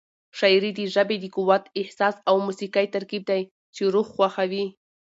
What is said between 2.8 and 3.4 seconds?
ترکیب